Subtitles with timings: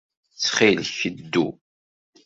[0.31, 1.47] Ttxil-k, ddu.